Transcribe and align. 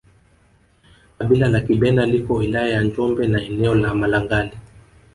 Kabila 1.17 1.47
la 1.47 1.61
Kibena 1.61 2.05
liko 2.05 2.33
wilaya 2.33 2.67
ya 2.69 2.81
Njombe 2.81 3.27
na 3.27 3.41
eneo 3.43 3.75
la 3.75 3.95
Malangali 3.95 4.51